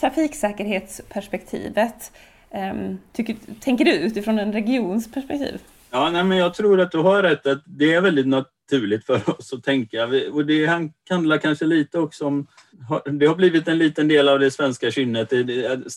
trafiksäkerhetsperspektivet? 0.00 2.12
Ehm, 2.54 2.98
tycker, 3.12 3.36
tänker 3.60 3.84
du 3.84 3.92
utifrån 3.92 4.38
en 4.38 4.52
regions 4.52 5.12
perspektiv? 5.12 5.60
Ja, 5.90 6.10
nej, 6.10 6.24
men 6.24 6.38
jag 6.38 6.54
tror 6.54 6.80
att 6.80 6.92
du 6.92 6.98
har 6.98 7.22
rätt 7.22 7.46
att 7.46 7.62
det 7.66 7.94
är 7.94 8.00
väldigt 8.00 8.26
naturligt 8.26 9.06
för 9.06 9.30
oss 9.38 9.52
att 9.52 9.64
tänka. 9.64 10.08
Och 10.32 10.46
det 10.46 10.66
handlar 11.10 11.38
kanske 11.38 11.64
lite 11.64 11.98
också 11.98 12.26
om... 12.26 12.46
Det 13.04 13.26
har 13.26 13.34
blivit 13.34 13.68
en 13.68 13.78
liten 13.78 14.08
del 14.08 14.28
av 14.28 14.38
det 14.38 14.50
svenska 14.50 14.90
kynnet, 14.90 15.32
eh, 15.32 15.42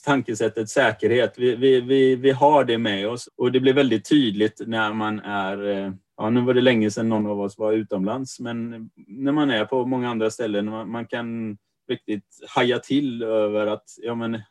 tankesättet 0.05 0.69
säkerhet. 0.69 1.33
Vi, 1.37 1.55
vi, 1.55 1.81
vi, 1.81 2.15
vi 2.15 2.31
har 2.31 2.63
det 2.63 2.77
med 2.77 3.07
oss 3.07 3.29
och 3.37 3.51
det 3.51 3.59
blir 3.59 3.73
väldigt 3.73 4.09
tydligt 4.09 4.61
när 4.65 4.93
man 4.93 5.19
är 5.19 5.67
eh, 5.69 5.91
Ja, 6.19 6.29
nu 6.29 6.41
var 6.41 6.53
det 6.53 6.61
länge 6.61 6.91
sedan 6.91 7.09
någon 7.09 7.27
av 7.27 7.41
oss 7.41 7.57
var 7.57 7.73
utomlands, 7.73 8.39
men 8.39 8.89
när 9.07 9.31
man 9.31 9.49
är 9.49 9.65
på 9.65 9.85
många 9.85 10.09
andra 10.09 10.29
ställen, 10.29 10.69
man, 10.69 10.91
man 10.91 11.05
kan 11.05 11.57
riktigt 11.89 12.25
haja 12.47 12.79
till 12.79 13.23
över 13.23 13.67
att 13.67 13.83
ja, 14.01 14.15
men, 14.15 14.41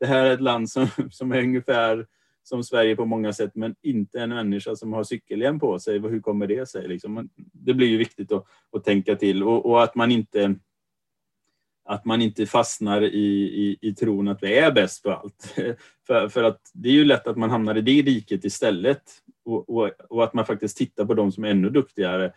det 0.00 0.06
här 0.06 0.26
är 0.26 0.34
ett 0.34 0.40
land 0.40 0.70
som, 0.70 0.88
som 1.10 1.32
är 1.32 1.42
ungefär 1.42 2.06
som 2.42 2.64
Sverige 2.64 2.96
på 2.96 3.04
många 3.04 3.32
sätt, 3.32 3.50
men 3.54 3.74
inte 3.82 4.20
en 4.20 4.28
människa 4.28 4.76
som 4.76 4.92
har 4.92 5.04
cykelhjälm 5.04 5.60
på 5.60 5.78
sig. 5.78 5.98
Hur 5.98 6.20
kommer 6.20 6.46
det 6.46 6.68
sig? 6.68 6.88
Liksom? 6.88 7.28
Det 7.36 7.74
blir 7.74 7.86
ju 7.86 7.96
viktigt 7.96 8.32
att, 8.32 8.44
att 8.72 8.84
tänka 8.84 9.16
till 9.16 9.42
och, 9.42 9.66
och, 9.66 9.82
att 9.82 9.94
man 9.94 10.10
inte 10.10 10.54
att 11.88 12.04
man 12.04 12.22
inte 12.22 12.46
fastnar 12.46 13.02
i, 13.02 13.26
i, 13.42 13.78
i 13.80 13.94
tron 13.94 14.28
att 14.28 14.42
vi 14.42 14.58
är 14.58 14.72
bäst 14.72 15.02
på 15.02 15.12
allt. 15.12 15.54
för, 16.06 16.28
för 16.28 16.42
att 16.42 16.60
det 16.74 16.88
är 16.88 16.92
ju 16.92 17.04
lätt 17.04 17.26
att 17.26 17.36
man 17.36 17.50
hamnar 17.50 17.76
i 17.76 17.80
det 17.80 18.02
riket 18.02 18.44
istället 18.44 19.02
och, 19.44 19.70
och, 19.70 19.90
och 20.08 20.24
att 20.24 20.34
man 20.34 20.46
faktiskt 20.46 20.76
tittar 20.76 21.04
på 21.04 21.14
de 21.14 21.32
som 21.32 21.44
är 21.44 21.48
ännu 21.48 21.70
duktigare. 21.70 22.32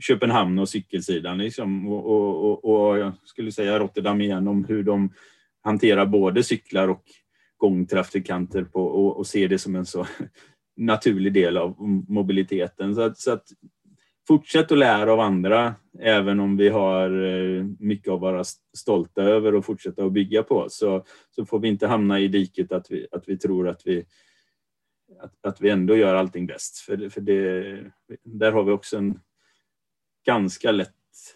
Köpenhamn 0.00 0.58
och 0.58 0.68
cykelsidan 0.68 1.38
liksom, 1.38 1.88
och, 1.88 2.06
och, 2.06 2.64
och, 2.64 2.98
jag 2.98 3.12
skulle 3.24 3.52
säga 3.52 3.78
Rotterdam 3.78 4.20
igen 4.20 4.48
om 4.48 4.64
hur 4.64 4.82
de 4.82 5.10
hantera 5.66 6.06
både 6.06 6.42
cyklar 6.42 6.88
och 6.88 7.02
gångtrafikanter 7.56 8.64
på 8.64 8.86
och, 8.86 9.16
och 9.16 9.26
se 9.26 9.46
det 9.48 9.58
som 9.58 9.76
en 9.76 9.86
så 9.86 10.06
naturlig 10.76 11.32
del 11.32 11.56
av 11.56 11.74
mobiliteten. 12.08 12.94
Så 12.94 13.00
att, 13.00 13.18
så 13.18 13.32
att 13.32 13.44
fortsätt 14.28 14.72
att 14.72 14.78
lära 14.78 15.12
av 15.12 15.20
andra, 15.20 15.74
även 16.00 16.40
om 16.40 16.56
vi 16.56 16.68
har 16.68 17.10
eh, 17.24 17.64
mycket 17.78 18.12
att 18.12 18.20
vara 18.20 18.44
stolta 18.76 19.22
över 19.22 19.54
och 19.54 19.64
fortsätta 19.64 20.04
att 20.04 20.12
bygga 20.12 20.42
på, 20.42 20.66
så, 20.68 21.04
så 21.30 21.46
får 21.46 21.58
vi 21.58 21.68
inte 21.68 21.86
hamna 21.86 22.20
i 22.20 22.28
diket 22.28 22.72
att 22.72 22.90
vi, 22.90 23.06
att 23.12 23.28
vi 23.28 23.38
tror 23.38 23.68
att 23.68 23.82
vi, 23.84 24.04
att, 25.20 25.46
att 25.46 25.60
vi 25.60 25.70
ändå 25.70 25.96
gör 25.96 26.14
allting 26.14 26.46
bäst. 26.46 26.78
För, 26.78 27.08
för 27.08 27.20
det, 27.20 27.78
där 28.24 28.52
har 28.52 28.64
vi 28.64 28.72
också 28.72 28.96
en 28.96 29.20
ganska 30.26 30.72
lätt 30.72 30.92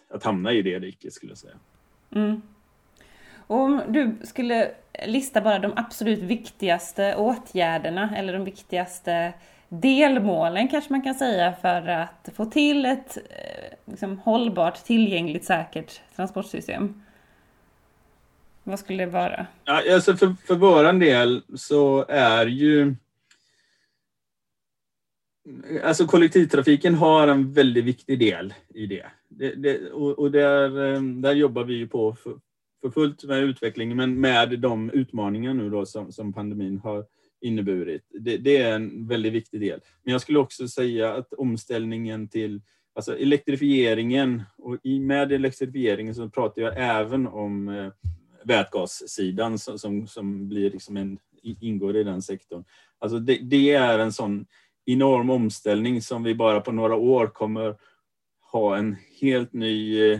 att 0.09 0.23
hamna 0.23 0.53
i 0.53 0.61
det 0.61 0.79
diket, 0.79 1.13
skulle 1.13 1.31
jag 1.31 1.37
säga. 1.37 1.59
Mm. 2.15 2.41
Om 3.51 3.81
du 3.87 4.17
skulle 4.23 4.71
lista 5.05 5.41
bara 5.41 5.59
de 5.59 5.73
absolut 5.75 6.19
viktigaste 6.19 7.15
åtgärderna 7.15 8.17
eller 8.17 8.33
de 8.33 8.45
viktigaste 8.45 9.33
delmålen 9.69 10.67
kanske 10.67 10.93
man 10.93 11.01
kan 11.01 11.15
säga 11.15 11.53
för 11.61 11.87
att 11.87 12.29
få 12.35 12.45
till 12.45 12.85
ett 12.85 13.17
eh, 13.17 13.91
liksom, 13.91 14.17
hållbart, 14.17 14.83
tillgängligt, 14.83 15.45
säkert 15.45 16.01
transportsystem. 16.15 17.03
Vad 18.63 18.79
skulle 18.79 19.05
det 19.05 19.11
vara? 19.11 19.45
Ja, 19.65 19.93
alltså 19.93 20.17
för, 20.17 20.35
för 20.47 20.55
våran 20.55 20.99
del 20.99 21.43
så 21.55 22.05
är 22.09 22.45
ju 22.45 22.95
Alltså 25.83 26.07
kollektivtrafiken 26.07 26.95
har 26.95 27.27
en 27.27 27.53
väldigt 27.53 27.85
viktig 27.85 28.19
del 28.19 28.53
i 28.73 28.85
det. 28.85 29.05
det, 29.27 29.55
det 29.55 29.91
och, 29.91 30.19
och 30.19 30.31
där, 30.31 30.93
eh, 30.93 31.01
där 31.01 31.33
jobbar 31.33 31.63
vi 31.63 31.73
ju 31.73 31.87
på 31.87 32.15
för, 32.81 32.89
fullt 32.89 33.23
med 33.23 33.43
utvecklingen, 33.43 33.97
men 33.97 34.19
med 34.19 34.59
de 34.59 34.89
utmaningar 34.89 35.53
nu 35.53 35.69
då 35.69 35.85
som, 35.85 36.11
som 36.11 36.33
pandemin 36.33 36.77
har 36.77 37.05
inneburit. 37.41 38.05
Det, 38.09 38.37
det, 38.37 38.57
är 38.57 38.75
en 38.75 39.07
väldigt 39.07 39.33
viktig 39.33 39.61
del. 39.61 39.79
Men 40.03 40.11
jag 40.11 40.21
skulle 40.21 40.39
också 40.39 40.67
säga 40.67 41.13
att 41.13 41.33
omställningen 41.33 42.27
till 42.27 42.61
alltså 42.95 43.17
elektrifieringen, 43.17 44.43
och 44.57 44.77
i 44.83 44.99
med 44.99 45.31
elektrifieringen 45.31 46.15
så 46.15 46.29
pratar 46.29 46.61
jag 46.61 46.73
även 46.77 47.27
om 47.27 47.69
eh, 47.69 47.91
vätgassidan 48.43 49.59
som, 49.59 49.79
som, 49.79 50.07
som 50.07 50.47
blir 50.47 50.71
liksom 50.71 50.97
en, 50.97 51.17
ingår 51.41 51.97
i 51.97 52.03
den 52.03 52.21
sektorn. 52.21 52.63
Alltså 52.99 53.19
det, 53.19 53.39
det 53.43 53.73
är 53.73 53.99
en 53.99 54.13
sån 54.13 54.45
enorm 54.85 55.29
omställning 55.29 56.01
som 56.01 56.23
vi 56.23 56.35
bara 56.35 56.61
på 56.61 56.71
några 56.71 56.95
år 56.95 57.27
kommer 57.27 57.75
ha 58.51 58.77
en 58.77 58.95
helt 59.21 59.53
ny 59.53 60.01
eh, 60.11 60.19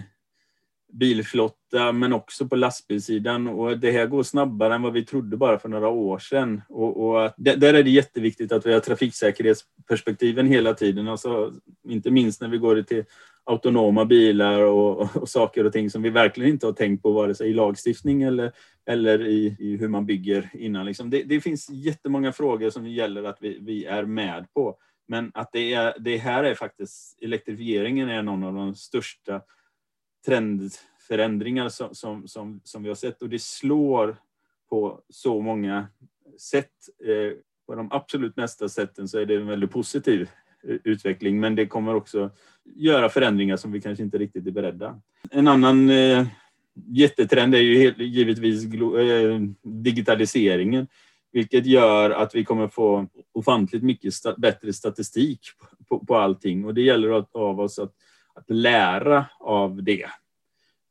bilflotta 0.91 1.91
men 1.91 2.13
också 2.13 2.47
på 2.47 2.55
lastbilssidan 2.55 3.47
och 3.47 3.79
det 3.79 3.91
här 3.91 4.05
går 4.05 4.23
snabbare 4.23 4.75
än 4.75 4.81
vad 4.81 4.93
vi 4.93 5.05
trodde 5.05 5.37
bara 5.37 5.59
för 5.59 5.69
några 5.69 5.87
år 5.87 6.19
sedan. 6.19 6.61
Och, 6.69 7.09
och 7.09 7.31
där 7.37 7.73
är 7.73 7.83
det 7.83 7.89
jätteviktigt 7.89 8.51
att 8.51 8.65
vi 8.65 8.73
har 8.73 8.79
trafiksäkerhetsperspektiven 8.79 10.47
hela 10.47 10.73
tiden, 10.73 11.07
alltså, 11.07 11.53
inte 11.87 12.11
minst 12.11 12.41
när 12.41 12.47
vi 12.47 12.57
går 12.57 12.81
till 12.81 13.03
autonoma 13.43 14.05
bilar 14.05 14.61
och, 14.61 15.15
och, 15.15 15.29
saker 15.29 15.65
och 15.65 15.73
ting 15.73 15.89
som 15.89 16.01
vi 16.01 16.09
verkligen 16.09 16.51
inte 16.51 16.65
har 16.65 16.73
tänkt 16.73 17.03
på 17.03 17.11
vare 17.11 17.35
sig 17.35 17.49
i 17.49 17.53
lagstiftning 17.53 18.21
eller, 18.21 18.51
eller 18.85 19.27
i, 19.27 19.55
i 19.59 19.77
hur 19.77 19.87
man 19.87 20.05
bygger 20.05 20.49
innan. 20.53 20.85
Liksom. 20.85 21.09
Det, 21.09 21.23
det 21.23 21.41
finns 21.41 21.69
jättemånga 21.69 22.31
frågor 22.31 22.69
som 22.69 22.87
gäller 22.87 23.23
att 23.23 23.37
vi, 23.41 23.59
vi 23.61 23.85
är 23.85 24.05
med 24.05 24.45
på. 24.53 24.77
Men 25.07 25.31
att 25.33 25.49
det, 25.51 25.73
är, 25.73 25.93
det 25.99 26.17
här 26.17 26.43
är 26.43 26.55
faktiskt, 26.55 27.17
elektrifieringen 27.21 28.09
är 28.09 28.21
någon 28.21 28.43
av 28.43 28.53
de 28.53 28.75
största 28.75 29.41
trendförändringar 30.25 31.69
som, 31.69 31.95
som, 31.95 32.27
som, 32.27 32.61
som 32.63 32.83
vi 32.83 32.89
har 32.89 32.95
sett 32.95 33.21
och 33.21 33.29
det 33.29 33.41
slår 33.41 34.17
på 34.69 35.01
så 35.09 35.41
många 35.41 35.87
sätt. 36.39 36.71
Eh, 37.05 37.37
på 37.67 37.75
de 37.75 37.91
absolut 37.91 38.37
mesta 38.37 38.69
sätten 38.69 39.07
så 39.07 39.19
är 39.19 39.25
det 39.25 39.35
en 39.35 39.47
väldigt 39.47 39.71
positiv 39.71 40.29
eh, 40.67 40.75
utveckling 40.83 41.39
men 41.39 41.55
det 41.55 41.65
kommer 41.65 41.95
också 41.95 42.29
göra 42.75 43.09
förändringar 43.09 43.57
som 43.57 43.71
vi 43.71 43.81
kanske 43.81 44.03
inte 44.03 44.17
riktigt 44.17 44.47
är 44.47 44.51
beredda. 44.51 45.01
En 45.31 45.47
annan 45.47 45.89
eh, 45.89 46.27
jättetrend 46.87 47.55
är 47.55 47.59
ju 47.59 47.93
givetvis 47.97 48.63
digitaliseringen 49.63 50.87
vilket 51.31 51.65
gör 51.65 52.09
att 52.09 52.35
vi 52.35 52.45
kommer 52.45 52.67
få 52.67 53.07
ofantligt 53.33 53.83
mycket 53.83 54.13
bättre 54.37 54.73
statistik 54.73 55.39
på, 55.89 56.05
på, 56.05 56.15
allting 56.15 56.65
och 56.65 56.73
det 56.73 56.81
gäller 56.81 57.25
av 57.31 57.59
oss 57.59 57.79
att 57.79 57.93
att 58.35 58.49
lära 58.49 59.25
av 59.39 59.83
det. 59.83 60.05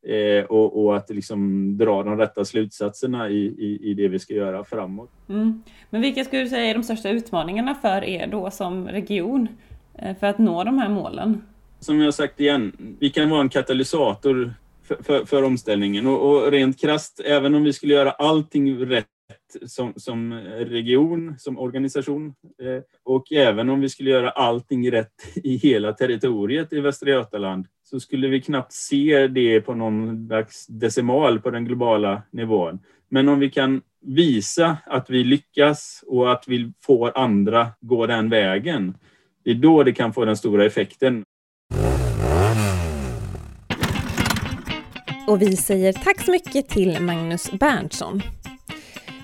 Eh, 0.07 0.45
och, 0.45 0.85
och, 0.85 0.97
att 0.97 1.11
liksom 1.11 1.77
dra 1.79 2.03
de 2.03 2.17
rätta 2.17 2.45
slutsatserna 2.45 3.29
i, 3.29 3.47
i, 3.47 3.91
i 3.91 3.95
det 3.95 4.09
vi 4.09 4.19
ska 4.19 4.35
göra 4.35 4.65
framåt. 4.65 5.11
Mm. 5.29 5.63
Men 5.91 6.01
vilka 6.01 6.25
skulle 6.25 6.43
du 6.43 6.49
säga 6.49 6.65
är 6.65 6.75
de 6.75 6.83
största 6.83 7.11
utmaningarna 7.11 7.75
för 7.75 8.05
er 8.05 8.27
då 8.27 8.51
som 8.51 8.89
region 8.89 9.49
eh, 9.99 10.17
för 10.17 10.27
att 10.27 10.39
nå 10.39 10.65
de 10.65 10.79
här 10.79 10.89
målen? 10.89 11.43
Som 11.81 12.01
jag 12.01 12.15
sagt 12.15 12.41
igen, 12.41 12.97
vi 13.01 13.11
kan 13.11 13.31
vara 13.31 13.41
en 13.41 13.49
katalysator 13.49 14.55
för, 14.83 15.03
för, 15.03 15.25
för 15.25 15.43
omställningen 15.43 16.07
och, 16.07 16.31
och 16.31 16.51
rent 16.51 16.81
krast, 16.81 17.21
även 17.25 17.55
om 17.55 17.65
vi 17.65 17.73
skulle 17.73 17.95
göra 17.95 18.11
allting 18.11 18.87
rätt 18.87 19.07
som, 19.67 19.93
som 19.97 20.33
eh, 20.33 20.37
region, 20.51 21.35
som 21.39 21.59
organisation. 21.59 22.35
Eh, 22.63 22.83
och 23.05 23.33
även 23.33 23.69
om 23.69 23.81
vi 23.81 23.89
skulle 23.89 24.11
göra 24.11 24.31
allting 24.31 24.91
rätt 24.91 25.13
i 25.35 25.57
hela 25.57 25.93
territoriet 25.93 26.73
i 26.73 26.81
Västra 26.81 27.11
Götaland 27.11 27.67
så 27.85 28.01
skulle 28.01 28.29
vi 28.29 28.41
knappt 28.41 28.73
se 28.73 29.27
det 29.27 29.61
på 29.61 29.75
någon 29.75 30.27
slags 30.27 30.67
decimal 30.67 31.41
på 31.41 31.51
den 31.51 31.65
globala 31.65 32.23
nivån. 32.31 32.79
Men 33.09 33.29
om 33.29 33.39
vi 33.39 33.51
kan 33.51 33.83
visa 34.01 34.77
att 34.87 35.11
vi 35.11 35.25
lyckas 35.25 36.05
och 36.07 36.33
att 36.33 36.45
vi 36.49 36.73
får 36.83 37.19
andra 37.19 37.69
gå 37.81 38.07
den 38.07 38.29
vägen, 38.29 38.95
det 39.45 39.51
är 39.51 39.55
då 39.55 39.83
det 39.83 39.93
kan 39.93 40.13
få 40.13 40.25
den 40.25 40.37
stora 40.37 40.65
effekten. 40.65 41.25
Och 45.31 45.43
vi 45.43 45.57
säger 45.57 45.93
tack 45.93 46.21
så 46.21 46.31
mycket 46.31 46.69
till 46.69 47.01
Magnus 47.01 47.51
Berntsson. 47.53 48.23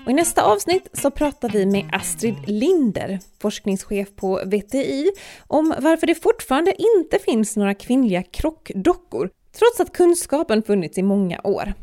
Och 0.07 0.11
I 0.11 0.13
nästa 0.13 0.43
avsnitt 0.43 0.89
så 0.93 1.11
pratar 1.11 1.49
vi 1.49 1.65
med 1.65 1.89
Astrid 1.91 2.35
Linder, 2.45 3.19
forskningschef 3.41 4.15
på 4.15 4.41
VTI, 4.45 5.11
om 5.47 5.73
varför 5.79 6.07
det 6.07 6.15
fortfarande 6.15 6.73
inte 6.97 7.19
finns 7.19 7.55
några 7.55 7.73
kvinnliga 7.73 8.23
krockdockor, 8.23 9.29
trots 9.57 9.79
att 9.79 9.93
kunskapen 9.93 10.63
funnits 10.63 10.97
i 10.97 11.03
många 11.03 11.41
år. 11.43 11.73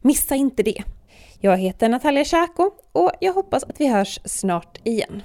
Missa 0.00 0.34
inte 0.34 0.62
det! 0.62 0.82
Jag 1.40 1.56
heter 1.56 1.88
Natalia 1.88 2.24
Tjako 2.24 2.70
och 2.92 3.10
jag 3.20 3.32
hoppas 3.32 3.64
att 3.64 3.80
vi 3.80 3.86
hörs 3.88 4.20
snart 4.24 4.78
igen. 4.84 5.22